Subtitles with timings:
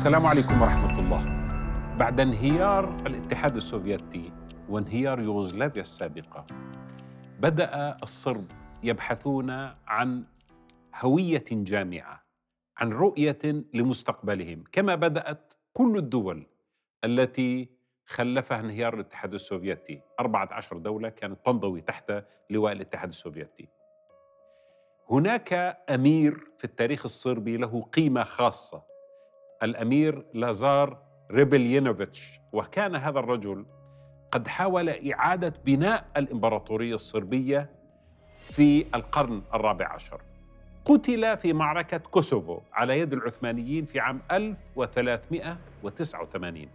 [0.00, 1.24] السلام عليكم ورحمة الله.
[1.96, 4.32] بعد انهيار الاتحاد السوفيتي
[4.68, 6.46] وانهيار يوغوسلافيا السابقة،
[7.40, 8.44] بدأ الصرب
[8.82, 9.50] يبحثون
[9.86, 10.24] عن
[11.00, 12.22] هوية جامعة،
[12.78, 13.38] عن رؤية
[13.74, 16.46] لمستقبلهم، كما بدأت كل الدول
[17.04, 17.68] التي
[18.06, 22.12] خلفها انهيار الاتحاد السوفيتي، 14 دولة كانت تنضوي تحت
[22.50, 23.68] لواء الاتحاد السوفيتي.
[25.10, 25.52] هناك
[25.90, 28.89] أمير في التاريخ الصربي له قيمة خاصة
[29.62, 30.98] الأمير لازار
[31.30, 32.40] هريبليانوفيتش.
[32.52, 33.66] وكان هذا الرجل
[34.30, 37.70] قد حاول إعادة بناء الإمبراطورية الصربية
[38.50, 40.20] في القرن الرابع عشر.
[40.84, 46.68] قتل في معركة كوسوفو على يد العثمانيين في عام 1389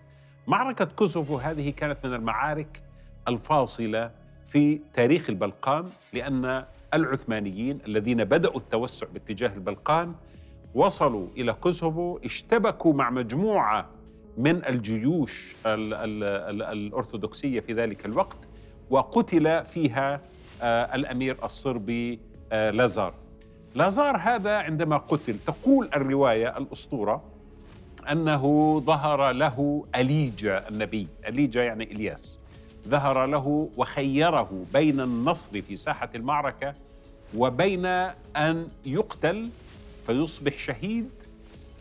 [0.47, 2.81] معركة كوسوفو هذه كانت من المعارك
[3.27, 4.11] الفاصلة
[4.45, 10.13] في تاريخ البلقان لأن العثمانيين الذين بدأوا التوسع باتجاه البلقان
[10.75, 13.89] وصلوا إلى كوسوفو اشتبكوا مع مجموعة
[14.37, 18.37] من الجيوش ال ال ال الأرثوذكسية في ذلك الوقت
[18.89, 20.21] وقتل فيها
[20.61, 22.19] آه الأمير الصربي
[22.51, 23.13] آه لازار.
[23.75, 27.23] لازار هذا عندما قتل تقول الرواية الأسطورة
[28.11, 31.07] أنه ظهر له أليجا النبي.
[31.27, 32.39] أليجا يعني إلياس.
[32.87, 36.73] ظهر له وخيره بين النصر في ساحة المعركة
[37.37, 37.85] وبين
[38.35, 39.49] أن يقتل
[40.05, 41.09] فيصبح شهيد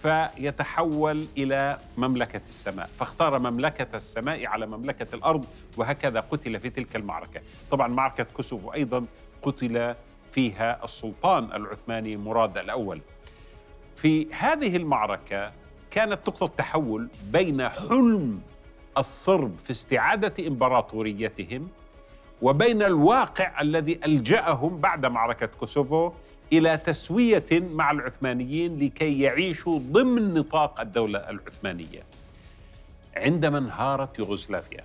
[0.03, 7.41] فيتحول إلى مملكة السماء، فاختار مملكة السماء على مملكة الأرض وهكذا قتل في تلك المعركة،
[7.70, 9.06] طبعا معركة كوسوفو أيضا
[9.42, 9.94] قتل
[10.33, 13.00] فيها السلطان العثماني مراد الأول.
[13.97, 15.53] في هذه المعركة
[15.91, 18.41] كانت نقطه تحول بين حلم
[18.98, 21.69] الصرب في استعادة إمبراطوريتهم
[22.42, 26.12] وبين الواقع الذي ألجأهم بعد معركة كوسوفو
[26.58, 32.03] إلى تسوية مع العثمانيين لكي يعيشوا ضمن نطاق الدولة العثمانية.
[33.16, 34.84] عندما انهارت يوغوسلافيا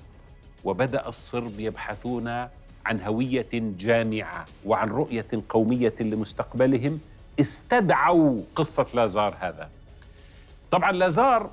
[0.64, 2.28] وبدأ الصرب يبحثون
[2.86, 7.00] عن هوية جامعة وعن رؤية قومية لمستقبلهم
[7.40, 9.70] استدعوا قصة لازار هذا.
[10.72, 11.50] طبعا لازار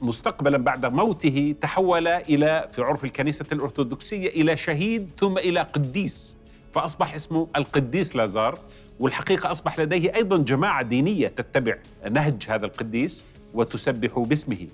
[0.00, 6.36] مستقبلا بعد موته تحول إلى في عرف الكنيسة الأرثوذكسية إلى شهيد ثم إلى قديس
[6.76, 8.58] فأصبح اسمه القديس لازار
[9.00, 11.78] والحقيقة أصبح لديه أيضا جماعة دينية تتبع
[12.10, 14.66] نهج هذا القديس وتسبح باسمه.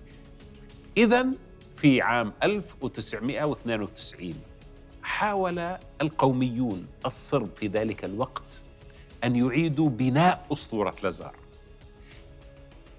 [0.97, 1.27] اذا
[1.77, 4.35] في عام 1992
[5.03, 5.59] حاول
[6.03, 8.61] القوميون الصرب في ذلك الوقت
[9.25, 11.35] أن يعيدوا بناء أسطورة لازار.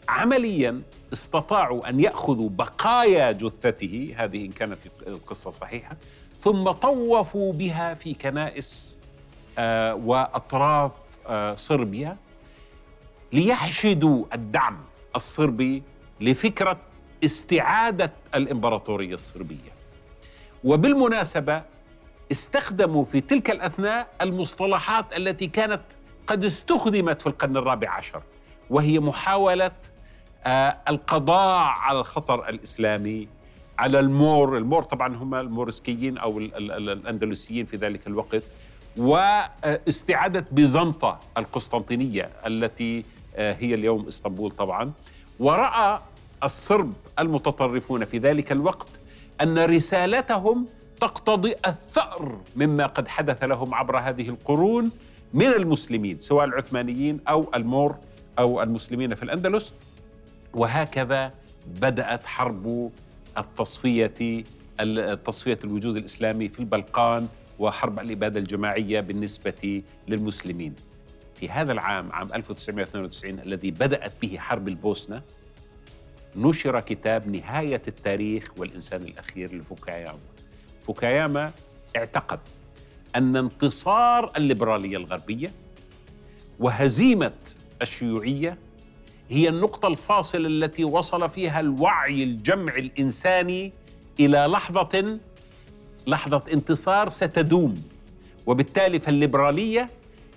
[0.09, 0.81] عمليا
[1.14, 4.78] استطاعوا أن يأخذوا بقايا جثته هذه إن كانت
[5.08, 5.97] القصة صحيحة
[6.43, 8.97] ثم طوفوا بها في كنائس
[9.57, 10.91] آه وأطراف
[11.27, 12.17] آه صربيا
[13.33, 14.77] ليحشدوا الدعم
[15.15, 15.83] الصربي
[16.21, 16.77] لفكرة
[17.25, 19.71] استعادة الإمبراطورية الصربية.
[20.63, 21.61] وبالمناسبة
[22.31, 25.81] استخدموا في تلك الأثناء المصطلحات التي كانت
[26.27, 28.21] قد استخدمت في القرن الرابع عشر
[28.69, 29.71] وهي محاولة
[30.43, 33.27] آه القضاء على الخطر الإسلامي
[33.79, 38.44] على المور المور طبعا هم المورسكيين أو الأندلسيين في ذلك الوقت.
[38.97, 43.03] واستعادة بيزنطة القسطنطينية التي
[43.35, 44.91] آه هي اليوم إسطنبول طبعا.
[45.39, 46.00] ورأى
[46.44, 48.89] الصرب المتطرفون في ذلك الوقت
[49.41, 50.66] أن رسالتهم
[51.01, 54.91] تقتضي الثأر مما قد حدث لهم عبر هذه القرون
[55.34, 57.95] من المسلمين سواء العثمانيين أو المور
[58.40, 59.73] أو المسلمين في الأندلس.
[60.53, 61.34] وهكذا
[61.81, 62.91] بدأت حرب
[63.38, 64.44] التصفية
[65.25, 67.27] تصفيه الوجود الإسلامي في البلقان
[67.59, 70.75] وحرب الإبادة الجماعية بالنسبة للمسلمين.
[71.35, 75.22] في هذا العام عام 1992 الذي بدأت به حرب البوسنة
[76.35, 80.19] نشر كتاب نهاية التاريخ والإنسان الأخير لفوكاياما.
[80.81, 81.51] فوكاياما
[81.95, 82.39] اعتقد
[83.16, 85.52] أن انتصار الليبرالية الغربية
[86.59, 87.31] وهزيمة
[87.81, 88.58] الشيوعية
[89.29, 93.72] هي النقطة الفاصلة التي وصل فيها الوعي الجمع الإنساني
[94.20, 95.20] إلى لحظة
[96.08, 97.81] لحظة انتصار ستدوم.
[98.46, 99.90] وبالتالي فالليبرالية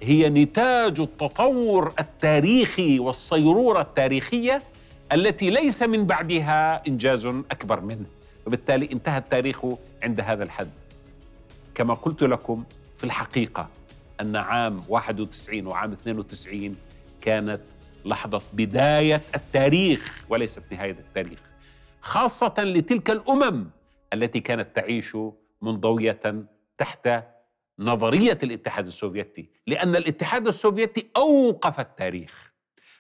[0.03, 4.63] هي نتاج التطور التاريخي والصيرورة التاريخية
[5.13, 8.07] التي ليس من بعدها إنجاز أكبر منه.
[8.47, 9.65] وبالتالي انتهى التاريخ
[10.03, 10.71] عند هذا الحد.
[11.75, 12.65] كما قلت لكم
[12.97, 13.69] في الحقيقة
[14.21, 16.77] أن عام 91 وعام 92
[17.21, 17.61] كانت
[18.07, 21.41] لحظة بداية التاريخ وليست نهاية التاريخ
[22.01, 23.71] خاصة لتلك الأمم
[24.13, 25.17] التي كانت تعيش
[25.63, 26.21] منضوية
[26.79, 27.09] تحت
[27.79, 32.53] نظرية الاتحاد السوفيتي لأن الاتحاد السوفيتي أوقف التاريخ.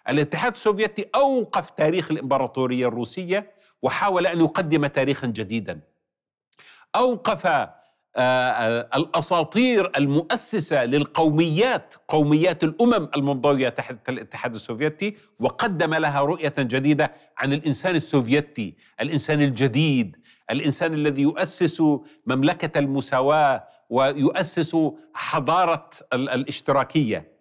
[0.08, 3.50] الاتحاد السوفيتي أوقف تاريخ الإمبراطورية الروسية
[3.82, 5.80] وحاول أن يقدم تاريخا جديدا.
[6.94, 7.16] آه،
[8.18, 17.94] الأساطير المؤسسة للقوميات قوميات الأمم المنضوية تحت الاتحاد السوفيتي وقدم لها رؤية جديدة عن الإنسان
[17.94, 20.16] السوفيتي الإنسان الجديد
[20.50, 21.82] الإنسان الذي يؤسس
[22.26, 24.76] مملكة المساواة ويؤسس
[25.14, 27.36] حضارة الاشتراكية.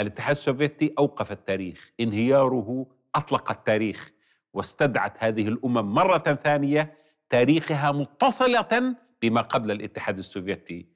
[0.00, 4.10] الاتحاد السوفيتي أوقف التاريخ انهياره أطلق التاريخ
[4.54, 6.94] واستدعت هذه الأمم مرة ثانية
[7.30, 10.86] تاريخها متصلة بما قبل الاتحاد السوفيتي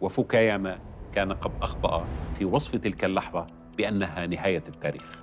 [0.00, 0.80] وفوكاياما
[1.12, 2.06] كان قد أخطأ
[2.38, 3.46] في وصف تلك اللحظة
[3.76, 5.22] بأنها نهاية التاريخ.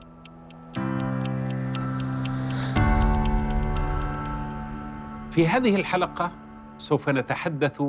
[5.29, 6.31] في هذه الحلقة
[6.77, 7.81] سوف نتحدث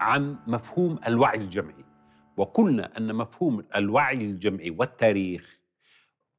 [0.00, 1.84] عن مفهوم الوعي الجمعي
[2.36, 5.60] وقلنا أن مفهوم الوعي الجمعي والتاريخ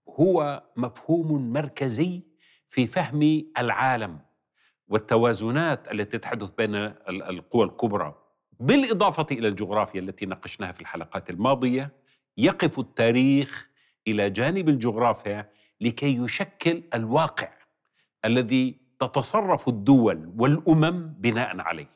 [0.10, 2.22] هو مفهوم مركزي
[2.70, 4.20] في فهم العالم.
[4.92, 6.76] والتوازنات التي تحدث بين
[7.10, 8.16] القوى الكبرى
[8.60, 11.92] بالإضافة إلى الجغرافيا التي ناقشناها في الحلقات الماضية
[12.38, 13.70] يقف التاريخ
[14.08, 15.50] إلى جانب الجغرافيا
[15.82, 17.50] لكي يشكل الواقع
[18.26, 21.90] الذي تتصرف الدول والأمم بناء عليه.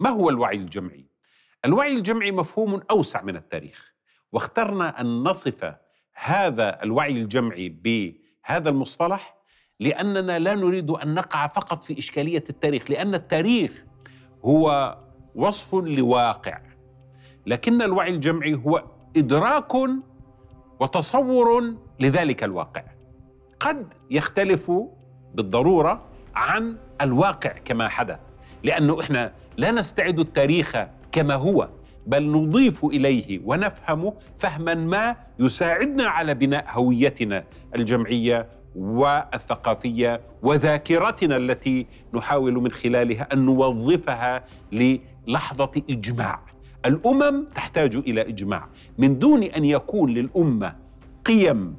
[0.00, 1.06] ما هو الوعي الجمعي؟
[1.64, 3.94] الوعي الجمعي مفهوم أوسع من التاريخ
[4.32, 5.74] واخترنا أن نصف
[6.14, 9.39] هذا الوعي الجمعي بهذا المصطلح
[9.80, 13.84] لأننا لا نريد أن نقع فقط في إشكالية التاريخ لأن التاريخ
[14.44, 14.96] هو
[15.34, 16.60] وصف لواقع.
[17.46, 18.84] لكن الوعي الجمعي هو
[19.16, 19.72] إدراك
[20.80, 22.82] وتصور لذلك الواقع.
[23.60, 24.72] قد يختلف
[25.34, 26.02] بالضرورة
[26.34, 28.18] عن الواقع كما حدث
[28.64, 30.76] لأنه إحنا لا نستعد التاريخ
[31.12, 31.68] كما هو
[32.06, 37.44] بل نضيف إليه ونفهم فهما ما يساعدنا على بناء هويتنا
[37.74, 46.40] الجمعية والثقافية وذاكرتنا التي نحاول من خلالها أن نوظفها للحظة إجماع.
[46.86, 48.68] الأمم تحتاج إلى إجماع،
[48.98, 50.76] من دون أن يكون للأمة
[51.24, 51.76] قيم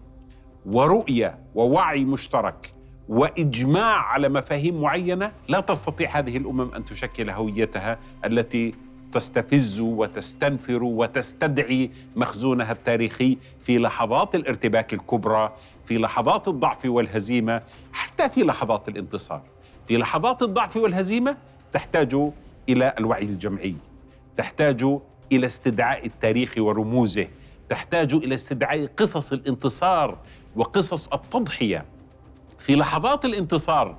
[0.65, 2.73] ورؤية ووعي مشترك
[3.09, 8.73] وإجماع على مفاهيم معينة لا تستطيع هذه الأمم أن تشكل هويتها التي
[9.11, 15.53] تستفز وتستنفر وتستدعي مخزونها التاريخي في لحظات الارتباك الكبرى
[15.85, 17.61] في لحظات الضعف والهزيمة
[17.93, 19.41] حتى في لحظات الانتصار.
[19.85, 21.37] في لحظات الضعف والهزيمة
[21.73, 22.15] تحتاج
[22.69, 23.75] إلى الوعي الجمعي
[24.37, 24.83] تحتاج
[25.31, 27.27] إلى استدعاء التاريخ ورموزه
[27.69, 30.17] تحتاج إلى استدعاء قصص الانتصار
[30.55, 31.85] وقصص التضحية.
[32.59, 33.95] في لحظات الانتصار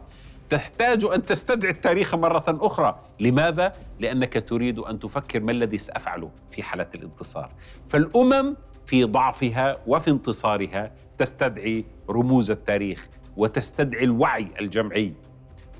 [0.53, 6.63] تحتاج أن تستدعي التاريخ مرة أخرى، لماذا؟ لأنك تريد أن تفكر ما الذي سافعله في
[6.63, 7.51] حالة الانتصار.
[7.87, 8.57] فالأمم
[8.87, 15.13] في ضعفها وفي انتصارها تستدعي رموز التاريخ وتستدعي الوعي الجمعي.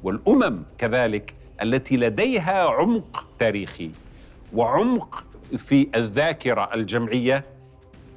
[0.03, 3.91] والأمم كذلك التي لديها عمق تاريخي
[4.55, 5.27] وعمق
[5.57, 7.45] في الذاكرة الجمعية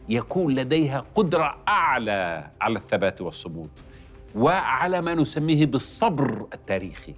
[0.10, 3.70] يكون لديها قدرة أعلى على الثبات والصمود.
[4.36, 7.14] وعلى ما نسميه بالصبر التاريخي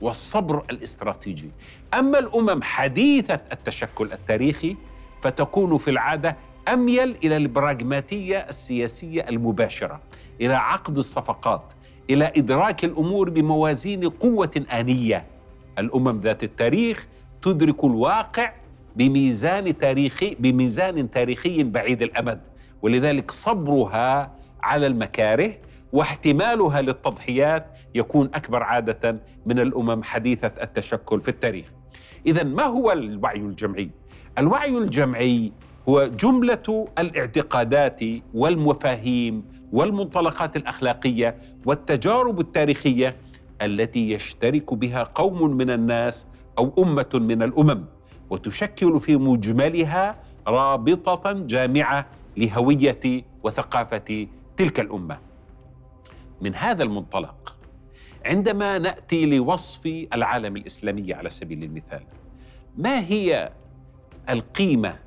[0.00, 1.50] والصبر الاستراتيجي.
[1.94, 4.76] أما الأمم حديثه التشكل التاريخي
[5.20, 6.36] فتكون في العادة
[6.68, 10.00] أميل إلى البراغماتية السياسية المباشرة
[10.40, 11.72] إلى عقد الصفقات
[12.10, 15.26] إلى إدراك الأمور بموازين قوة آنية.
[15.78, 17.06] الأمم ذات التاريخ
[17.42, 18.52] تدرك الواقع
[18.96, 22.40] بميزان تاريخي بميزان تاريخي بعيد الأمد
[22.82, 25.52] ولذلك صبرها على المكاره
[25.92, 31.66] واحتمالها للتضحيات يكون أكبر عادة من الأمم حديثة التشكل في التاريخ.
[32.26, 33.90] اذا ما هو الوعي الجمعي؟
[34.38, 35.52] الوعي الجمعي
[35.88, 38.00] هو جملة الاعتقادات
[38.34, 43.16] والمفاهيم والمنطلقات الأخلاقية والتجارب التاريخية
[43.62, 46.26] التي يشترك بها قوم من الناس
[46.58, 47.84] أو أمة من الأمم
[48.30, 52.06] وتشكل في مجملها رابطة جامعة
[52.36, 55.18] لهوية وثقافة تلك الأمة
[56.40, 57.56] من هذا المنطلق
[58.24, 62.02] عندما نأتي لوصف العالم الإسلامي على سبيل المثال
[62.78, 63.52] ما هي
[64.30, 64.98] القيمة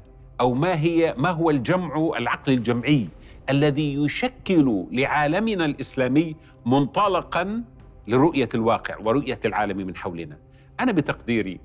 [0.41, 3.07] أو ما هي ما هو الجمع العقل الجمعي
[3.49, 6.35] الذي يشكل لعالمنا الإسلامي
[6.65, 7.63] منطلقا
[8.07, 10.37] لرؤية الواقع ورؤية العالم من حولنا؟
[10.79, 11.59] أنا بتقديري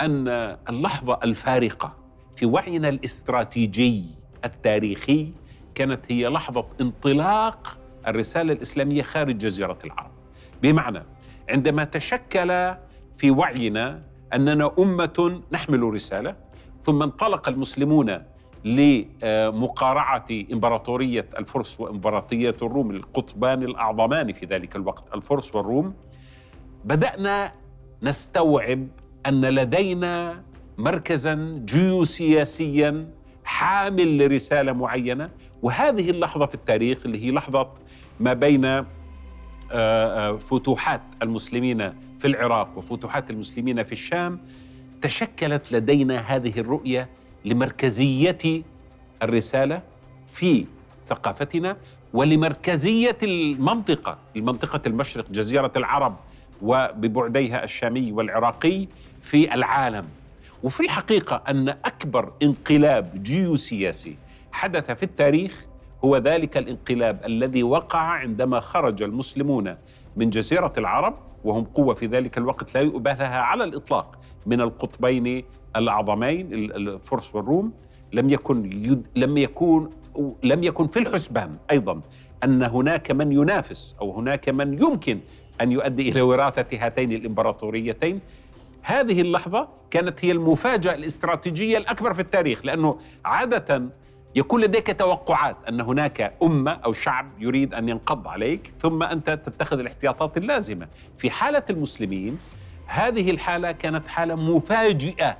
[0.00, 0.28] أن
[0.68, 1.96] اللحظة الفارقة
[2.36, 4.04] في وعينا الاستراتيجي
[4.44, 5.32] التاريخي
[5.74, 10.10] كانت هي لحظة انطلاق الرسالة الإسلامية خارج جزيرة العرب.
[10.62, 11.02] بمعنى
[11.48, 12.74] عندما تشكل
[13.14, 14.00] في وعينا
[14.34, 16.36] أننا أمة نحمل رسالة
[16.80, 18.18] ثم انطلق المسلمون
[18.64, 25.94] لمقارعة إمبراطورية الفرس وامبراطوريه الروم القطبان الأعظمان في ذلك الوقت الفرس والروم
[26.84, 27.52] بدأنا
[28.02, 28.88] نستوعب
[29.26, 30.42] أن لدينا
[30.78, 33.08] مركزا جيوسياسيا
[33.44, 35.30] حامل لرسالة معينة.
[35.62, 37.68] وهذه اللحظة في التاريخ اللي هي لحظة
[38.20, 38.86] ما بين آه،
[39.72, 44.40] آه، فتوحات المسلمين في العراق وفتوحات المسلمين في الشام
[45.02, 47.08] تشكلت لدينا هذه الرؤية
[47.44, 48.62] لمركزية
[49.22, 49.82] الرسالة
[50.26, 50.66] في
[51.02, 51.76] ثقافتنا
[52.12, 56.16] ولمركزية المنطقة المنطقة المشرق جزيرة العرب
[56.62, 58.86] وببعديها الشامي والعراقي
[59.20, 60.08] في العالم.
[60.62, 64.16] وفي الحقيقة أن أكبر انقلاب جيوسياسي
[64.52, 65.66] حدث في التاريخ
[66.04, 69.76] هو ذلك الانقلاب الذي وقع عندما خرج المسلمون
[70.16, 71.14] من جزيرة العرب
[71.44, 75.44] وهم قوة في ذلك الوقت لا يؤبه لها على الإطلاق من القطبين
[75.76, 77.72] الأعظمين الفرس والروم.
[78.12, 79.90] لم يكن يد لم يكون
[80.42, 82.00] لم يكن في الحسبان أيضا
[82.44, 85.20] أن هناك من ينافس أو هناك من يمكن
[85.60, 88.20] أن يؤدي إلى وراثة هاتين الإمبراطوريتين.
[88.82, 93.82] هذه اللحظة كانت هي المفاجأة الاستراتيجية الأكبر في التاريخ لأنه عادة
[94.34, 99.78] يكون لديك توقعات أن هناك أمة أو شعب يريد أن ينقض عليك ثم أنت تتخذ
[99.78, 100.88] الاحتياطات اللازمة.
[101.18, 102.38] في حالة المسلمين
[102.86, 105.38] هذه الحالة كانت حالة مفاجئة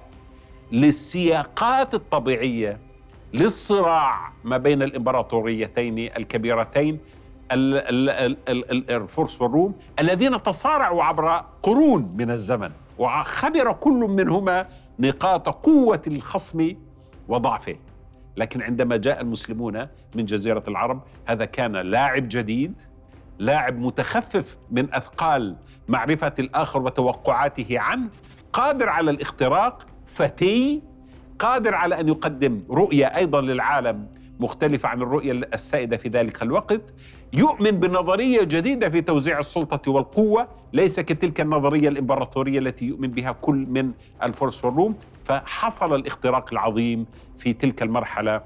[0.72, 2.78] للسياقات الطبيعية
[3.32, 6.98] للصراع ما بين الإمبراطوريتين الكبيرتين
[8.90, 12.70] الفرس والروم الذين تصارعوا عبر قرون من الزمن.
[12.98, 14.66] وخبر كل منهما
[14.98, 16.72] نقاط قوة الخصم
[17.28, 17.76] وضعفه.
[18.36, 22.80] لكن عندما جاء المسلمون من جزيرة العرب هذا كان لاعب جديد
[23.38, 25.56] لاعب متخفف من أثقال
[25.88, 28.08] معرفة الآخر وتوقعاته عنه
[28.52, 30.82] قادر على الاختراق فتي
[31.38, 34.08] قادر على أن يقدم رؤية أيضا للعالم.
[34.42, 36.94] مختلفة عن الرؤية السائدة في ذلك الوقت
[37.32, 43.66] يؤمن بنظرية جديدة في توزيع السلطة والقوة ليس كتلك النظرية الإمبراطورية التي يؤمن بها كل
[43.66, 44.94] من الفرس والروم.
[45.22, 47.06] فحصل الاختراق العظيم
[47.36, 48.42] في تلك المرحلة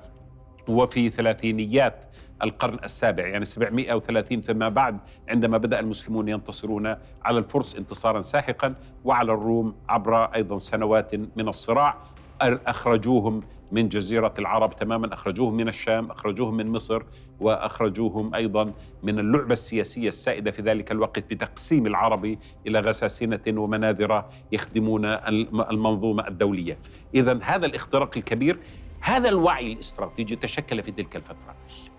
[0.68, 2.04] وفي ثلاثينيات
[2.42, 4.98] القرن السابع يعني 730 فيما بعد
[5.28, 6.86] عندما بدأ المسلمون ينتصرون
[7.24, 8.74] على الفرس انتصارا ساحقا
[9.04, 11.98] وعلى الروم عبر أيضا سنوات من الصراع
[12.42, 13.40] أخرجوهم
[13.72, 17.02] من جزيرة العرب تماما أخرجوهم من الشام أخرجوهم من مصر
[17.40, 25.04] وأخرجوهم أيضا من اللعبة السياسية السائدة في ذلك الوقت بتقسيم العرب إلى غساسنة ومناذر يخدمون
[25.04, 26.78] المنظومة الدولية.
[27.14, 28.58] إذا هذا الاختراق الكبير
[29.00, 31.54] هذا الوعي الاستراتيجي تشكل في تلك الفترة.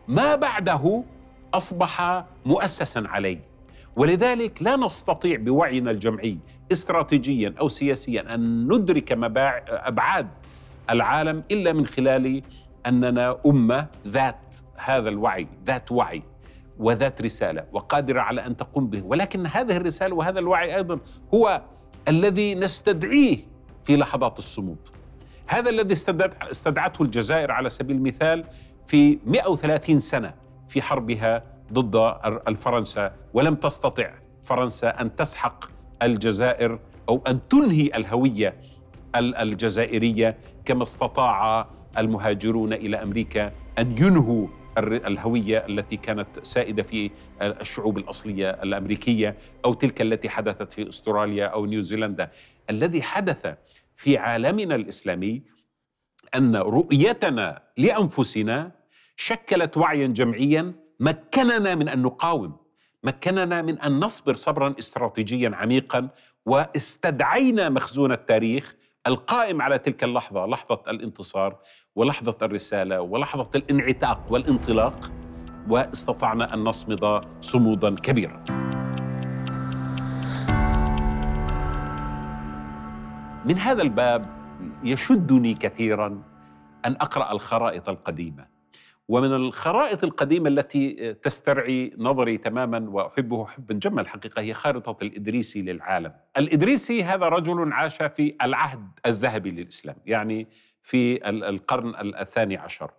[0.07, 1.03] ما بعده
[1.53, 3.39] أصبح مؤسسا عليه
[3.95, 6.37] ولذلك لا نستطيع بوعينا الجمعي
[6.71, 10.27] استراتيجيا أو سياسيا أن ندرك أبعاد
[10.89, 12.41] العالم إلا من خلال
[12.85, 16.23] أننا أمة ذات هذا الوعي، ذات وعي
[16.79, 20.99] وذات رسالة وقادرة على أن تقوم به، ولكن هذه الرسالة وهذا الوعي أيضا
[21.33, 21.61] هو
[22.07, 23.37] الذي نستدعيه
[23.83, 24.77] في لحظات الصمود.
[25.47, 25.93] هذا الذي
[26.51, 28.43] استدعته الجزائر على سبيل المثال
[28.85, 30.33] في 130 سنة
[30.67, 31.41] في حربها
[31.73, 32.15] ضد
[32.47, 36.79] الفرنسا ولم تستطع فرنسا أن تسحق الجزائر
[37.09, 38.57] أو أن تنهي الهوية
[39.15, 44.47] الجزائرية كما استطاع المهاجرون إلى أمريكا أن ينهوا
[44.77, 47.11] الهوية التي كانت سائدة في
[47.41, 52.31] الشعوب الأصلية الأمريكية أو تلك التي حدثت في أستراليا أو نيوزيلندا.
[52.69, 53.53] الذي حدث
[53.95, 55.43] في عالمنا الإسلامي
[56.35, 58.71] أن رؤيتنا لأنفسنا
[59.15, 62.57] شكلت وعيا جمعيا مكننا من أن نقاوم
[63.03, 66.09] مكننا من أن نصبر صبرا استراتيجيا عميقا
[66.45, 68.75] واستدعينا مخزون التاريخ
[69.07, 71.59] القائم على تلك اللحظة لحظة الانتصار
[71.95, 75.11] ولحظة الرسالة ولحظة الانعتاق والانطلاق
[75.69, 78.43] واستطعنا أن نصمد صمودا كبيرا.
[83.45, 84.25] من هذا الباب
[84.83, 86.07] يشدني كثيرا
[86.85, 88.56] أن أقرأ الخرائط القديمة.
[89.09, 96.13] ومن الخرائط القديمة التي تسترعي نظري تماما وأحبه حبا جما الحقيقة هي خارطة الإدريسي للعالم.
[96.37, 100.47] الإدريسي هذا رجل عاش في العهد الذهبي للإسلام يعني
[100.81, 102.91] في القرن الثاني عشر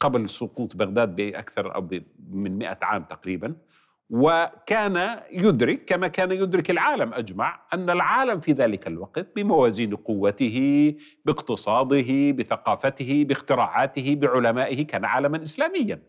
[0.00, 1.88] قبل سقوط بغداد بأكثر أو
[2.30, 3.56] من مئة عام تقريبا.
[4.10, 7.14] وكان يدرك كما كان يدرك العالم.
[7.14, 16.02] أجمع أن العالم في ذلك الوقت بموازين قوته باقتصاده بثقافته باختراعاته بعلمائه كان عالما اسلاميا.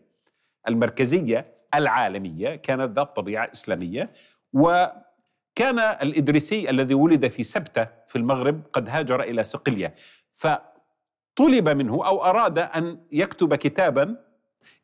[0.68, 4.12] المركزية العالمية كانت ذات طبيعة إسلامية.
[4.52, 9.94] وكان الإدريسي الذي ولد في سبتة في المغرب قد هاجر إلى صقلية.
[10.32, 10.46] ف
[11.36, 14.29] طلب منه أو أراد أن يكتب كتابا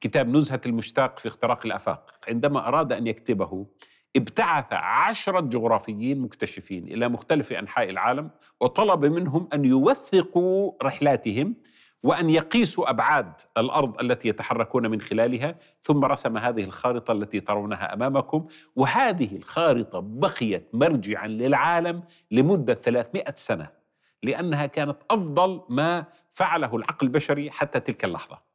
[0.00, 2.10] كتاب نزهة المشتاق في اختراق الأفاق.
[2.28, 3.66] عندما أراد أن يكتبه
[4.16, 8.30] ابتعث عشرة جغرافيين مكتشفين إلى مختلف أنحاء العالم
[8.60, 11.54] وطلب منهم أن يوثقوا رحلاتهم
[12.02, 18.46] وأن يقيسوا أبعاد الأرض التي يتحركون من خلالها ثم رسم هذه الخارطة التي ترونها أمامكم.
[18.76, 23.68] وهذه الخارطة بقيت مرجعا للعالم لمدة 300 سنة
[24.22, 28.45] لأنها كانت أفضل ما فعله العقل البشري حتى تلك اللحظة.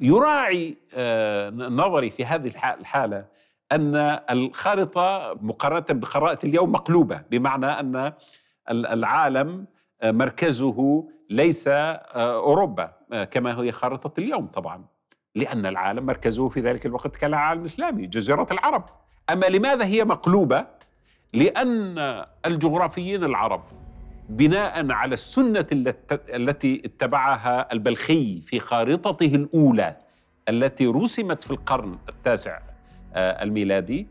[0.00, 2.46] يراعي آه، نظري في هذه
[2.80, 3.24] الحالة
[3.72, 3.96] أن
[4.30, 8.12] الخارطة مقارنة بخرائط اليوم مقلوبة بمعنى أن
[8.70, 9.66] العالم
[10.02, 12.92] آه، مركزه ليس آه، أوروبا
[13.30, 14.84] كما هي خارطة اليوم طبعا
[15.34, 18.84] لأن العالم مركزه في ذلك الوقت كان العالم الإسلامي جزيرة العرب
[19.30, 20.66] أما لماذا هي مقلوبة؟
[21.34, 21.98] لأن
[22.46, 23.62] الجغرافيين العرب
[24.30, 25.66] بناء على السنة
[26.12, 29.98] التي اتبعها البلخي في خارطته الأولى
[30.48, 32.60] التي رسمت في القرن التاسع
[33.14, 34.06] آه، الميلادي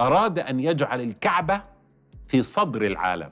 [0.00, 1.62] أراد أن يجعل الكعبة
[2.26, 3.30] في صدر العالم.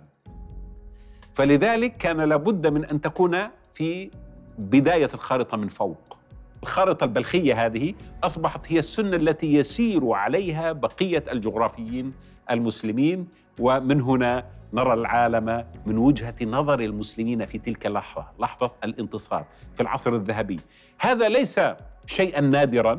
[1.35, 3.37] فلذلك كان لابد من أن تكون
[3.73, 4.11] في
[4.59, 6.19] بداية الخارطة من فوق.
[6.62, 12.12] الخارطة البلخية هذه أصبحت هي السنة التي يسير عليها بقية الجغرافيين
[12.50, 13.28] المسلمين
[13.61, 19.44] ومن هنا نرى العالم من وجهة نظر المسلمين في تلك اللحظة، لحظة الانتصار
[19.75, 20.61] في العصر الذهبي.
[20.99, 21.61] هذا ليس
[22.06, 22.99] شيئا نادرا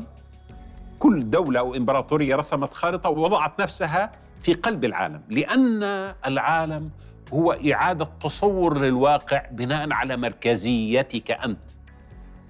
[1.00, 5.84] كل دولة أو إمبراطورية رسمت خارطة ووضعت نفسها في قلب العالم، لأن
[6.26, 6.90] العالم
[7.34, 11.70] هو إعادة تصور للواقع بناء على مركزيتك أنت.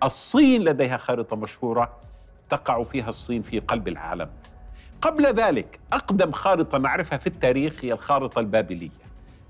[0.04, 2.00] الصين لديها خارطة مشهورة
[2.50, 4.30] تقع فيها الصين في قلب العالم.
[5.02, 9.07] قبل ذلك أقدم خارطة نعرفها في التاريخ هي الخارطة البابلية.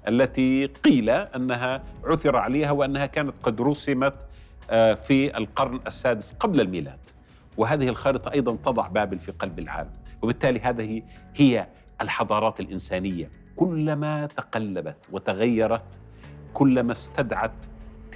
[0.07, 4.25] التي قيل أنها عثر عليها وأنها كانت قد رسمت
[4.69, 6.99] آه، في القرن السادس قبل الميلاد.
[7.57, 9.93] وهذه الخارطة أيضا تضع بابل في قلب العالم.
[10.21, 11.03] وبالتالي هذه
[11.36, 11.67] هي
[12.01, 13.32] الحضارات الإنسانية.
[13.55, 16.01] كلما تقلبت وتغيرت
[16.53, 17.65] كلما استدعت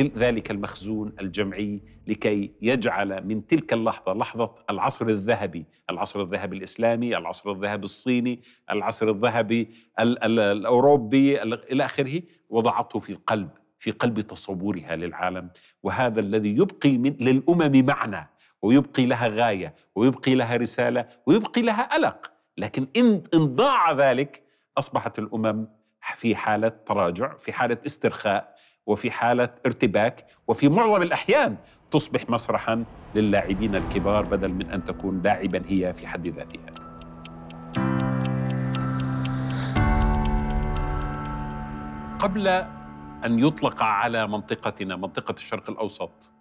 [0.02, 7.52] ذلك المخزون الجمعي لكي يجعل من تلك اللحظة لحظة العصر الذهبي العصر الذهبي الإسلامي العصر
[7.52, 13.50] الذهبي الصيني العصر الذهبي الأوروبي إلى آخره وضعته في القلب
[13.80, 15.50] في قلب تصورها للعالم.
[15.84, 18.30] وهذا الذي يبقي من للأمم معنى
[18.62, 22.32] ويبقي لها غاية ويبقي لها رسالة ويبقي لها ألق.
[22.58, 24.44] لكن إن ضاع ذلك
[24.78, 25.68] أصبحت الأمم
[26.16, 31.58] في حالة تراجع في حالة استرخاء وفي حالة ارتباك وفي معظم الأحيان
[31.92, 36.92] تصبح مسرحا للاعبين الكبار بدل من أن تكون لاعبا هي في حد ذاتها.
[42.20, 42.48] قبل
[43.26, 46.32] أن يطلق على منطقتنا منطقة الشرق الأوسط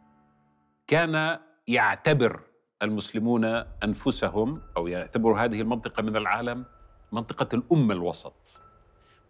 [0.87, 2.41] كان يعتبر
[2.83, 3.45] المسلمون
[3.85, 6.65] أنفسهم أو يعتبروا هذه المنطقة من العالم
[7.13, 8.61] منطقة الأمة الوسط.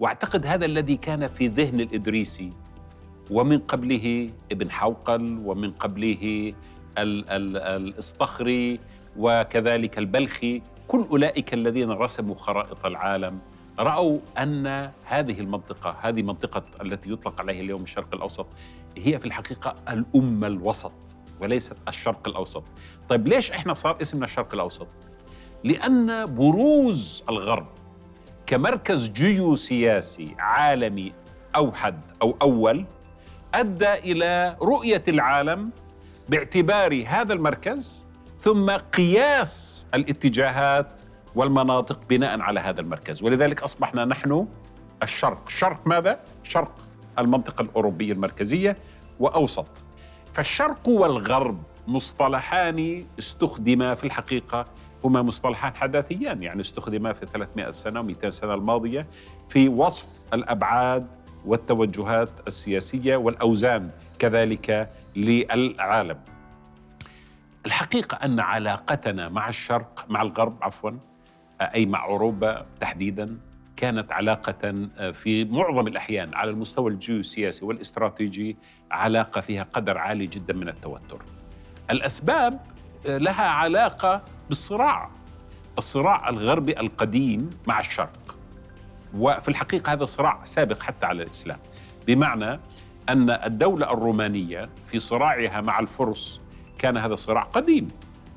[0.01, 2.51] وأعتقد هذا الذي كان في ذهن الإدريسي
[3.31, 6.55] ومن قبله ابن حوقل ومن قبله
[6.99, 8.79] الإسطخري
[9.16, 10.62] وكذلك البلخي.
[10.88, 13.38] كل أولئك الذين رسموا خرائط العالم
[13.79, 18.47] رأوا أن هذه المنطقة هذه منطقة التي يطلق عليها اليوم الشرق الأوسط
[18.97, 20.93] هي في الحقيقة الأمة الوسط
[21.40, 22.64] وليست الشرق الأوسط.
[23.09, 24.88] طيب ليش إحنا صار اسمنا الشرق الأوسط؟
[25.64, 27.66] لأن بروز الغرب
[28.47, 31.12] كمركز جيوسياسي عالمي
[31.57, 32.85] أوحد أو أول
[33.55, 35.71] أدى إلى رؤية العالم
[36.29, 38.07] باعتبار هذا المركز
[38.39, 41.01] ثم قياس الاتجاهات
[41.35, 43.23] والمناطق بناء على هذا المركز.
[43.23, 44.47] ولذلك أصبحنا نحن
[45.03, 45.49] الشرق.
[45.49, 46.75] شرق ماذا؟ شرق
[47.19, 48.77] المنطقة الأوروبية المركزية
[49.21, 49.83] وأوسط.
[50.33, 54.65] فالشرق والغرب مصطلحان استخدما في الحقيقة
[55.05, 59.07] هما مصطلحان حداثيان يعني استخدما في 300 سنة و200 سنة الماضية
[59.49, 61.07] في وصف الأبعاد
[61.46, 66.18] والتوجهات السياسية والأوزان كذلك للعالم.
[67.66, 70.90] الحقيقة أن علاقتنا مع الشرق مع الغرب عفوا
[71.61, 73.38] أي مع أوروبا تحديدا
[73.76, 78.57] كانت علاقة في معظم الأحيان على المستوى الجيوسياسي والاستراتيجي
[78.90, 81.22] علاقة فيها قدر عالي جدا من التوتر.
[81.90, 82.61] الأسباب
[83.07, 85.11] لها علاقة بالصراع
[85.79, 88.30] الصراع الغربي القديم مع الشرق
[89.18, 91.59] وفي الحقيقة هذا صراع سابق حتى على الإسلام.
[92.07, 92.61] بمعنى
[93.09, 96.40] أن الدولة الرومانية في صراعها مع الفرس
[96.79, 97.88] كان هذا صراع قديم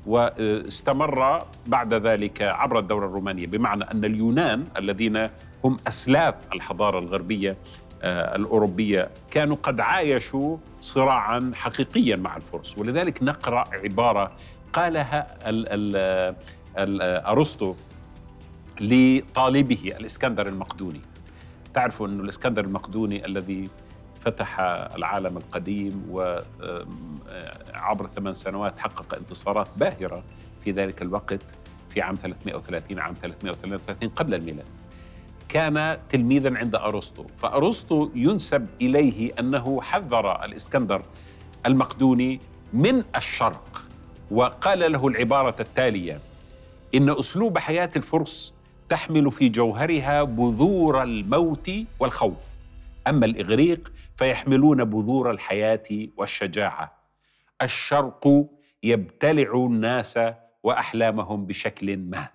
[0.06, 3.46] واستمر بعد ذلك عبر الدولة الرومانية.
[3.46, 5.28] بمعنى أن اليونان الذين
[5.64, 7.56] هم أسلاف الحضارة الغربية
[8.04, 12.78] الأوروبية كانوا قد عايشوا صراعا حقيقيا مع الفرس.
[12.78, 14.32] ولذلك نقرأ عبارة
[14.72, 15.26] قالها
[17.30, 17.74] أرسطو
[18.80, 21.00] لطالبه الإسكندر المقدوني.
[21.74, 23.68] تعرفوا أن الإسكندر المقدوني الذي
[24.20, 24.60] فتح
[24.94, 30.24] العالم القديم وعبر ثمان سنوات حقق انتصارات باهرة
[30.60, 31.42] في ذلك الوقت
[31.88, 34.66] في عام 330 عام 333 قبل الميلاد.
[35.48, 37.26] كان تلميذا عند أرسطو.
[37.36, 41.02] فأرسطو ينسب إليه أنه حذر الإسكندر
[41.66, 42.40] المقدوني
[42.72, 43.84] من الشرق
[44.30, 46.20] وقال له العبارة التالية
[46.94, 48.53] إن أسلوب حياة الفرس
[48.88, 51.70] تحمل في جوهرها بذور الموت
[52.00, 52.48] والخوف.
[53.06, 55.82] أما الإغريق فيحملون بذور الحياة
[56.16, 57.04] والشجاعة.
[57.62, 58.48] الشرق
[58.82, 60.18] يبتلع الناس
[60.62, 62.28] وأحلامهم بشكل ما.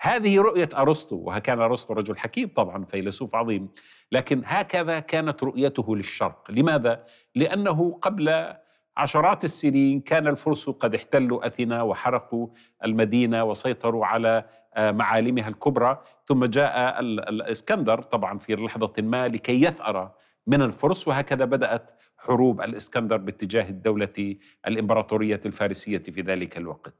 [0.00, 3.68] هذه رؤية أرسطو وكان أرسطو رجل حكيم طبعا فيلسوف عظيم.
[4.12, 6.50] لكن هكذا كانت رؤيته للشرق.
[6.50, 8.54] لماذا؟ لأنه قبل
[8.96, 12.48] عشرات السنين كان الفرس قد احتلوا أثينا وحرقوا
[12.84, 16.02] المدينة وسيطروا على آه، معالمها الكبرى.
[16.24, 20.12] ثم جاء الإسكندر طبعا في لحظة ما لكي يثأر
[20.46, 26.94] من الفرس وهكذا بدأت حروب الإسكندر باتجاه الدولة الإمبراطورية الفارسية في ذلك الوقت.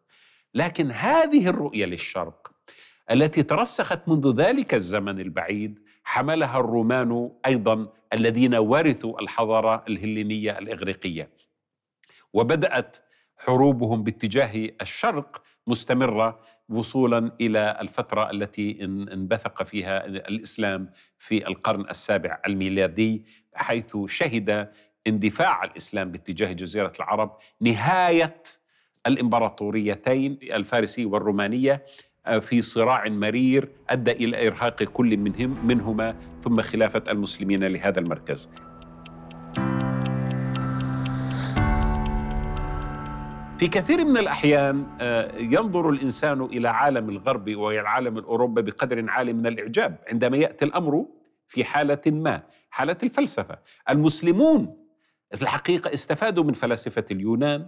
[0.54, 2.52] لكن هذه الرؤية للشرق
[3.10, 11.41] التي ترسخت منذ ذلك الزمن البعيد حملها الرومان أيضا الذين ورثوا الحضارة الهلينيه الإغريقية.
[12.32, 12.96] وبدأت
[13.36, 23.24] حروبهم باتجاه الشرق مستمرة وصولا إلى الفترة التي انبثق فيها الإسلام في القرن السابع الميلادي
[23.54, 24.68] حيث شهد
[25.06, 28.42] اندفاع الإسلام باتجاه جزيرة العرب نهاية
[29.06, 31.84] الإمبراطوريتين الفارسيه والرومانية
[32.26, 38.48] آه، في صراع مرير أدى إلى إرهاق كل منهم منهما ثم خلافة المسلمين لهذا المركز.
[43.62, 49.32] في كثير من الأحيان آه، ينظر الإنسان إلى عالم الغرب والى العالم الأوروبي بقدر عالي
[49.32, 51.06] من الإعجاب عندما يأتي الأمر
[51.46, 53.58] في حالة ما، حالة الفلسفة.
[53.90, 54.76] المسلمون
[55.34, 57.66] في الحقيقة استفادوا من فلاسفة اليونان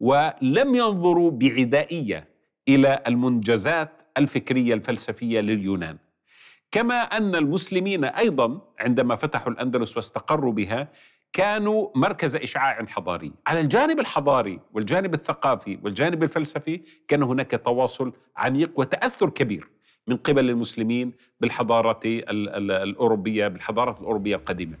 [0.00, 2.28] ولم ينظروا بعدائية
[2.68, 5.98] إلى المنجزات الفكرية الفلسفية لليونان
[6.70, 10.88] كما أن المسلمين أيضا عندما فتحوا الأندلس واستقروا بها
[11.32, 13.32] كانوا مركز إشعاع حضاري.
[13.46, 19.68] على الجانب الحضاري والجانب الثقافي والجانب الفلسفي كان هناك تواصل عميق وتأثر كبير
[20.06, 24.76] من قبل المسلمين بالحضارة الأوروبية بالحضارة الأوروبية القديمة.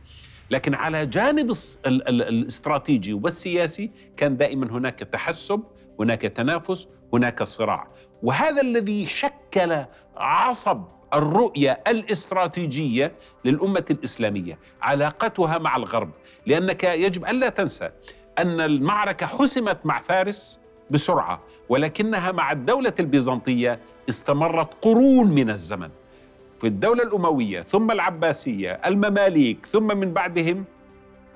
[0.50, 1.50] لكن على جانب
[1.86, 5.62] الاستراتيجي والسياسي كان دائما هناك تحسب
[6.00, 7.88] هناك تنافس هناك صراع.
[8.22, 9.84] وهذا الذي شكل
[10.16, 13.12] عصب الرؤية الاستراتيجية
[13.44, 16.10] للأمة الإسلامية علاقتها مع الغرب.
[16.46, 17.90] لأنك يجب الا تنسى
[18.38, 25.90] أن المعركة حسمت مع فارس بسرعة ولكنها مع الدولة البيزنطية استمرت قرون من الزمن.
[26.60, 30.64] في الدولة الأموية ثم العباسية المماليك ثم من بعدهم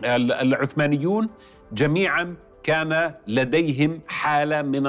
[0.05, 1.29] العثمانيون
[1.73, 2.37] جميعا
[2.67, 4.87] كان لديهم حالة من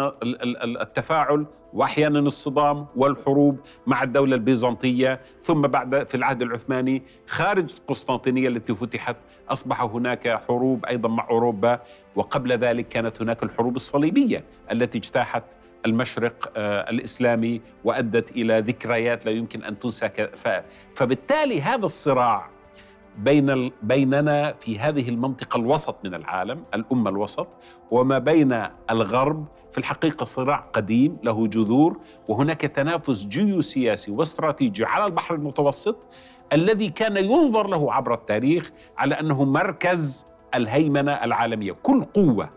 [0.82, 5.22] التفاعل وأحيانا الصدام والحروب مع الدولة البيزنطية.
[5.42, 9.16] ثم بعد في العهد العثماني خارج القسطنطينيه التي فتحت
[9.50, 11.80] أصبح هناك حروب أيضا مع أوروبا.
[12.16, 15.44] وقبل ذلك كانت هناك الحروب الصليبية التي اجتاحت
[15.86, 20.10] المشرق آه، الإسلامي وأدت إلى ذكريات لا يمكن أن تنسى
[20.96, 22.57] فبالتالي هذا الصراع
[23.18, 27.48] بين بيننا في هذه المنطقة الوسط من العالم الأمة الوسط
[27.92, 35.36] وما بين الغرب في الحقيقة صراع قديم له جذور وهناك تنافس جيوسياسي واستراتيجي على البحر
[35.36, 36.08] المتوسط
[36.54, 40.26] الذي كان ينظر له عبر التاريخ على أنه مركز
[40.56, 41.72] الهيمنة العالمية.
[41.72, 42.50] كل قوة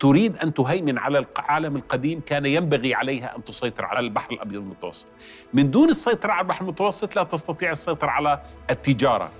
[0.00, 5.08] تريد أن تهيمن على العالم القديم كان ينبغي عليها أن تسيطر على البحر الأبيض المتوسط.
[5.54, 9.30] من دون السيطرة على البحر المتوسط لا تستطيع السيطرة على التجارة.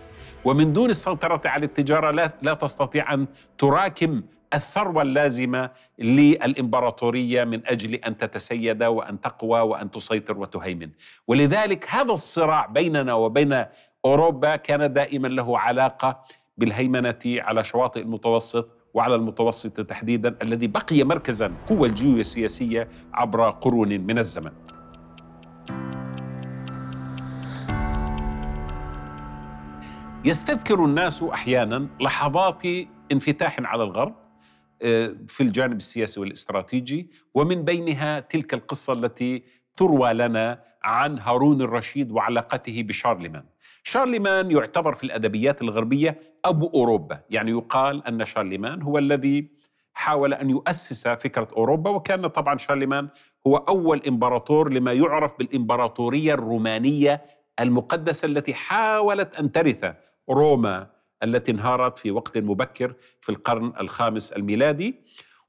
[0.44, 3.26] ومن دون السيطرة على التجارة لا, لا تستطيع أن
[3.58, 4.22] تراكم
[4.54, 10.90] الثروة اللازمة للإمبراطورية من أجل أن تتسيد وأن تقوى وأن تسيطر وتهيمن.
[11.28, 13.64] ولذلك هذا الصراع بيننا وبين
[14.04, 16.24] أوروبا كان دائما له علاقة
[16.58, 24.18] بالهيمنة على شواطئ المتوسط وعلى المتوسط تحديدا الذي بقي مركزا قوة الجيوسياسية عبر قرون من
[24.18, 24.52] الزمن.
[30.24, 32.62] يستذكر الناس أحيانا لحظات
[33.12, 34.14] انفتاح على الغرب
[34.82, 39.42] آه، في الجانب السياسي والاستراتيجي ومن بينها تلك القصة التي
[39.76, 43.44] تروى لنا عن هارون الرشيد وعلاقته بشارلمان.
[43.82, 49.48] شارلمان يعتبر في الأدبيات الغربية أبو أوروبا يعني يقال أن شارلمان هو الذي
[49.92, 53.08] حاول أن يؤسس فكرة أوروبا وكان طبعا شارلمان
[53.46, 57.22] هو أول إمبراطور لما يعرف بالإمبراطورية الرومانية
[57.60, 59.92] المقدسة التي حاولت أن ترث
[60.30, 60.90] روما
[61.22, 64.94] التي انهارت في وقت مبكر في القرن الخامس الميلادي.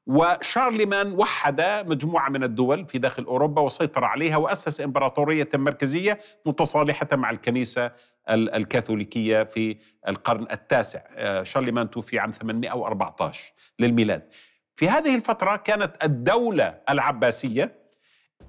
[0.07, 7.29] وشارلمان وحد مجموعة من الدول في داخل أوروبا وسيطر عليها وأسس إمبراطورية مركزية متصالحة مع
[7.29, 7.91] الكنيسة
[8.29, 11.01] الكاثوليكية في القرن التاسع.
[11.15, 14.29] آه، شارلمان توفي عام 814 للميلاد.
[14.75, 17.75] في هذه الفترة كانت الدولة العباسية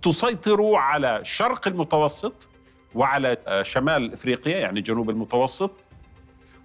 [0.02, 2.48] تسيطر على شرق المتوسط
[2.94, 5.70] وعلى آه، شمال إفريقيا يعني جنوب المتوسط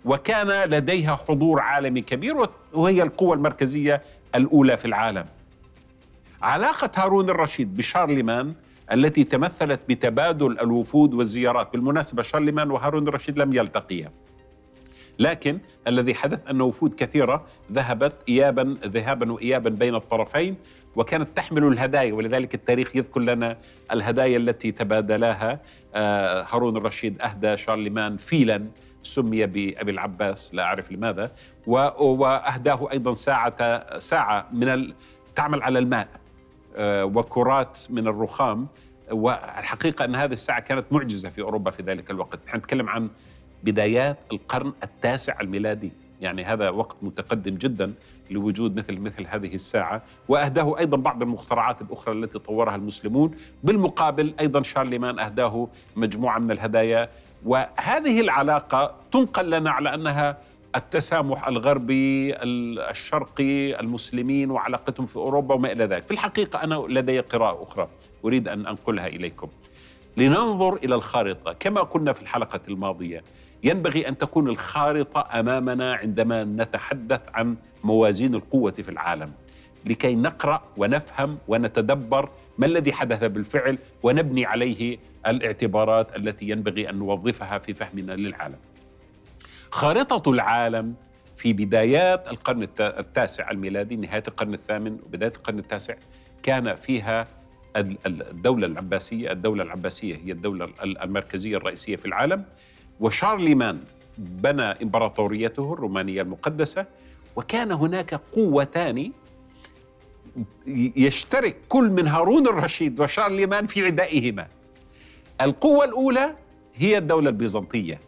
[0.05, 2.35] وكان لديها حضور عالمي كبير
[2.73, 4.01] وهي القوة المركزية
[4.35, 5.25] الأولى في العالم.
[6.41, 8.53] علاقة هارون الرشيد بشارلمان
[8.91, 14.11] التي تمثلت بتبادل الوفود والزيارات بالمناسبة شارلمان وهارون الرشيد لم يلتقيا.
[15.19, 20.55] لكن الذي حدث أن وفود كثيرة ذهبت إيابا ذهابا وإيابا بين الطرفين
[20.95, 23.57] وكانت تحمل الهدايا ولذلك التاريخ يذكر لنا
[23.91, 25.59] الهدايا التي تبادلاها
[25.95, 28.67] آه، هارون الرشيد أهدى شارلمان فيلا.
[29.07, 31.31] سمي بأبي العباس لا أعرف لماذا.
[31.67, 34.93] وأهداه أيضا ساعة ساعة من
[35.35, 36.07] تعمل على الماء
[36.77, 38.67] آه، وكرات من الرخام.
[39.11, 42.39] والحقيقة أن هذه الساعة كانت معجزة في أوروبا في ذلك الوقت.
[42.47, 43.09] نحن نتكلم عن
[43.63, 45.91] بدايات القرن التاسع الميلادي.
[46.21, 47.93] يعني هذا وقت متقدم جدا
[48.31, 50.01] لوجود مثل مثل هذه الساعة.
[50.27, 53.31] وأهداه أيضا بعض المخترعات الأخرى التي طورها المسلمون.
[53.63, 57.09] بالمقابل أيضا شارلمان أهداه مجموعة من الهدايا.
[57.47, 60.37] وهذه العلاقة تنقل لنا على أنها
[60.75, 66.07] التسامح الغربي الشرقي المسلمين وعلاقتهم في أوروبا وما إلى ذلك.
[66.07, 67.87] في الحقيقة أنا لدي قراءة أخرى
[68.25, 69.47] أريد أن أنقلها إليكم.
[70.17, 71.53] لننظر إلى الخارطة.
[71.53, 73.23] كما قلنا في الحلقة الماضية
[73.63, 79.31] ينبغي أن تكون الخارطة أمامنا عندما نتحدث عن موازين القوة في العالم.
[79.85, 87.57] لكي نقرأ ونفهم ونتدبر ما الذي حدث بالفعل ونبني عليه الاعتبارات التي ينبغي أن نوظفها
[87.57, 88.59] في فهمنا للعالم.
[89.71, 90.95] خارطة العالم
[91.35, 95.95] في بدايات القرن التاسع الميلادي نهاية القرن الثامن وبداية القرن التاسع
[96.43, 97.27] كان فيها
[98.05, 102.45] الدولة العباسية الدولة العباسية هي الدولة المركزية الرئيسية في العالم
[102.99, 103.79] وشارلمان
[104.17, 106.85] بنى إمبراطوريته الرومانية المقدسة
[107.35, 109.11] وكان هناك قوتان
[110.95, 114.47] يشترك كل من هارون الرشيد وشارلمان في عدائهما
[115.41, 116.35] القوة الأولى
[116.75, 117.99] هي الدولة البيزنطية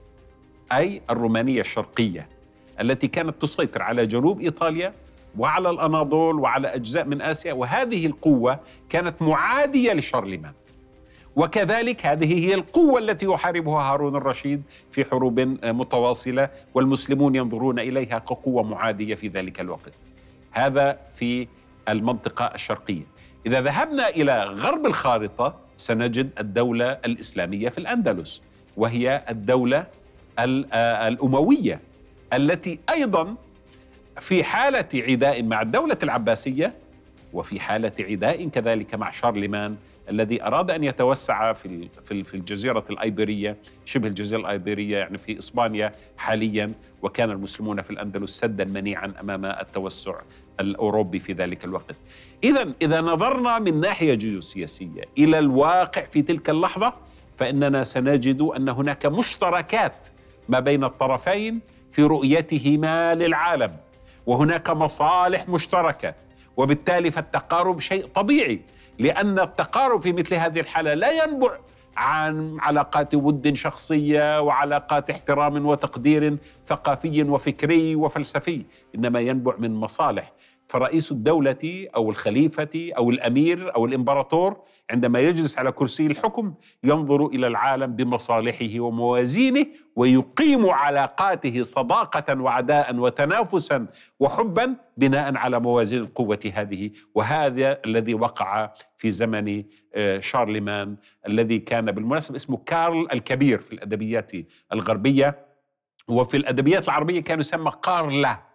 [0.71, 2.27] أي الرومانية الشرقية
[2.81, 4.93] التي كانت تسيطر على جنوب إيطاليا
[5.37, 7.53] وعلى الأناضول وعلى أجزاء من آسيا.
[7.53, 10.53] وهذه القوة كانت معادية لشارلمان.
[11.35, 14.61] وكذلك هذه هي القوة التي يحاربها هارون الرشيد
[14.91, 19.93] في حروب متواصلة والمسلمون ينظرون إليها كقوة معادية في ذلك الوقت.
[20.51, 21.47] هذا في
[21.89, 23.03] المنطقة الشرقية.
[23.45, 28.41] إذا ذهبنا إلى غرب الخارطة سنجد الدولة الإسلامية في الأندلس
[28.77, 29.87] وهي الدولة
[31.07, 31.79] الأموية
[32.33, 33.35] التي أيضا
[34.19, 36.73] في حالة عداء مع الدولة العباسية
[37.33, 39.75] وفي حالة عداء كذلك مع شارلمان
[40.09, 46.71] الذي أراد أن يتوسع في في الجزيرة الأيبيرية شبه الجزيرة الأيبيرية يعني في إسبانيا حاليا
[47.01, 50.15] وكان المسلمون في الأندلس سدا منيعا أمام التوسع
[50.59, 51.95] الأوروبي في ذلك الوقت.
[52.43, 56.93] اذا إذا نظرنا من ناحية جيوسياسية إلى الواقع في تلك اللحظة
[57.37, 60.07] فإننا سنجد أن هناك مشتركات
[60.49, 63.77] ما بين الطرفين في رؤيتهما للعالم
[64.25, 66.15] وهناك مصالح مشتركة
[66.57, 68.61] وبالتالي فالتقارب شيء طبيعي
[68.99, 71.57] لأن التقارب في مثل هذه الحالة لا ينبع
[71.97, 80.33] عن علاقات ود شخصية وعلاقات احترام وتقدير ثقافي وفكري وفلسفي إنما ينبع من مصالح.
[80.69, 86.53] فرئيس الدولة أو الخليفة أو الأمير أو الإمبراطور عندما يجلس على كرسي الحكم
[86.83, 93.87] ينظر إلى العالم بمصالحه وموازينه ويقيم علاقاته صداقة وعداء وتنافسا
[94.19, 96.91] وحبا بناء على موازين القوة هذه.
[97.15, 99.63] وهذا الذي وقع في زمن
[99.95, 104.31] آه، شارلمان الذي كان بالمناسبة اسمه كارل الكبير في الأدبيات
[104.73, 105.45] الغربية.
[106.07, 108.48] وفي الأدبيات العربية كان يسمى قارلا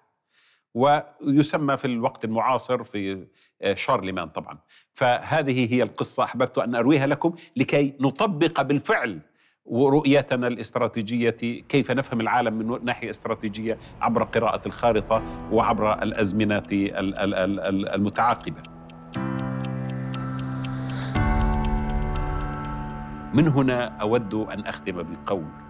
[0.74, 3.26] ويسمى في الوقت المعاصر في
[3.62, 4.58] آه، شارلمان طبعا.
[4.92, 9.20] فهذه هي القصة أحببت أن أرويها لكم لكي نطبق بالفعل
[9.64, 11.30] ورؤيتنا الاستراتيجية
[11.68, 16.62] كيف نفهم العالم من ناحية استراتيجية عبر قراءة الخارطة وعبر الأزمنة
[17.94, 18.62] المتعاقبة.
[23.34, 25.63] من هنا أود أن أختم بالقول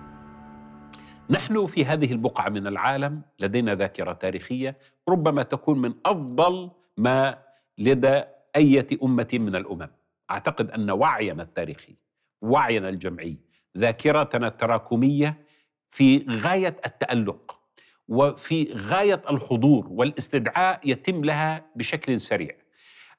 [1.30, 7.38] نحن في هذه البقعة من العالم لدينا ذاكرة تاريخية ربما تكون من أفضل ما
[7.78, 8.22] لدى
[8.56, 9.90] أية أمة من الأمم.
[10.30, 11.96] أعتقد أن وعينا التاريخي
[12.42, 13.38] وعينا الجمعي
[13.78, 15.44] ذاكرتنا التراكمية
[15.88, 17.60] في غاية التألق
[18.08, 22.56] وفي غاية الحضور والاستدعاء يتم لها بشكل سريع.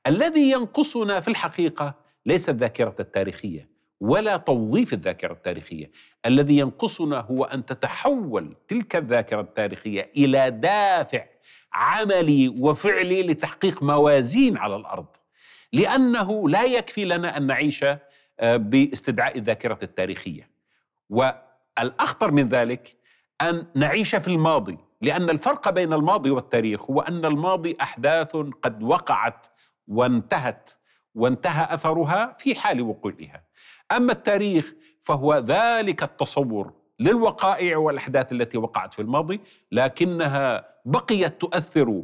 [0.07, 5.91] الذي ينقصنا في الحقيقة ليس الذاكره التاريخية ولا توظيف الذاكرة التاريخية.
[6.25, 11.25] الذي ينقصنا هو أن تتحول تلك الذاكرة التاريخية إلى دافع
[11.73, 15.07] عملي وفعلي لتحقيق موازين على الأرض.
[15.73, 17.85] لأنه لا يكفي لنا أن نعيش
[18.39, 20.49] آه، باستدعاء الذاكرة التاريخية.
[21.09, 22.97] والأخطر من ذلك
[23.41, 29.47] أن نعيش في الماضي لأن الفرق بين الماضي والتاريخ هو أن الماضي أحداث قد وقعت
[29.87, 30.71] وانتهت
[31.15, 33.44] وانتهى أثرها في حال وقوعها.
[33.91, 42.03] أما التاريخ فهو ذلك التصور للوقائع والأحداث التي وقعت في الماضي لكنها بقيت تؤثر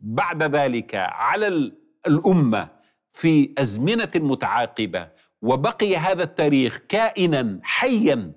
[0.00, 1.72] بعد ذلك على
[2.06, 2.68] الأمة
[3.10, 5.08] في أزمنة متعاقبة.
[5.42, 8.32] وبقي هذا التاريخ كائنا حيا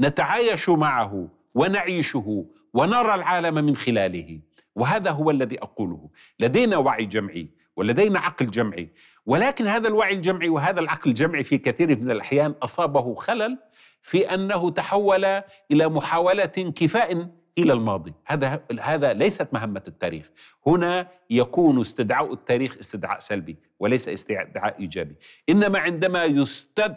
[0.00, 4.40] نتعايش معه ونعيشه ونرى العالم من خلاله.
[4.76, 6.10] وهذا هو الذي أقوله.
[6.40, 8.92] لدينا وعي جمعي ولدينا عقل جمعي.
[9.26, 13.58] ولكن هذا الوعي الجمعي وهذا العقل الجمعي في كثير من الأحيان أصابه خلل
[14.02, 15.24] في أنه تحول
[15.70, 18.14] إلى محاولة كفاء إلى الماضي.
[18.26, 20.30] هذا هذا ليست مهمة التاريخ.
[20.66, 25.16] هنا يكون استدعاء التاريخ استدعاء سلبي وليس استدعاء إيجابي.
[25.48, 26.44] إنما عندما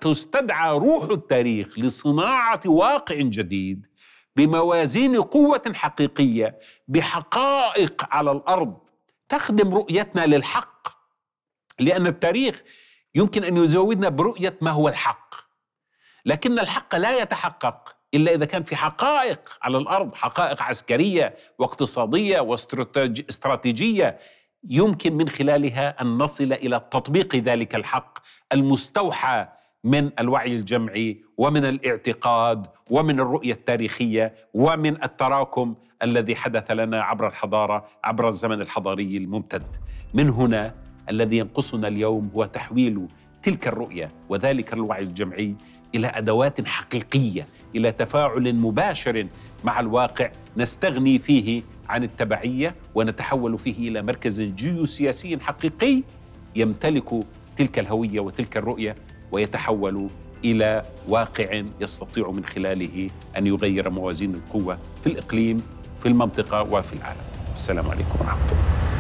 [0.02, 3.88] تستدعى روح التاريخ لصناعة واقع جديد
[4.36, 8.78] بموازين قوة حقيقية بحقائق على الأرض
[9.30, 10.95] تخدم رؤيتنا للحق
[11.80, 12.64] لأن التاريخ
[13.16, 15.36] يمكن أن يزودنا برؤية ما هو الحق.
[16.26, 24.20] لكن الحق لا يتحقق إلا إذا كان في حقائق على الأرض حقائق عسكرية واقتصادية واستراتيجيه
[24.64, 28.18] يمكن من خلالها أن نصل إلى تطبيق ذلك الحق
[28.54, 29.48] المستوحى
[29.84, 37.86] من الوعي الجمعي ومن الاعتقاد ومن الرؤية التاريخية ومن التراكم الذي حدث لنا عبر الحضارة
[38.04, 39.76] عبر الزمن الحضاري الممتد.
[40.14, 43.08] من هنا الذي ينقصنا اليوم هو تحويل
[43.42, 45.56] تلك الرؤية وذلك الوعي الجمعي
[45.96, 49.28] إلى أدوات حقيقية إلى تفاعل مباشر
[49.64, 56.04] مع الواقع نستغني فيه عن التبعية ونتحول فيه إلى مركز جيوسياسي حقيقي
[56.56, 57.10] يمتلك
[57.56, 58.96] تلك الهوية وتلك الرؤية
[59.32, 60.08] ويتحول
[60.46, 65.62] إلى واقع يستطيع من خلاله أن يغير موازين القوة في الإقليم
[65.98, 67.22] في المنطقة وفي العالم.
[67.54, 68.95] السلام عليكم ورحمة الله.